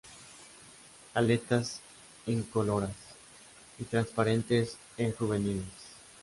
Aletas 1.13 1.79
incoloras 2.25 2.95
y 3.77 3.83
transparentes 3.83 4.75
en 4.97 5.11
juveniles. 5.11 5.63